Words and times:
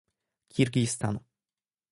Kirgistan 0.49 1.21